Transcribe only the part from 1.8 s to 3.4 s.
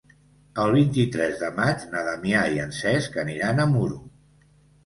na Damià i en Cesc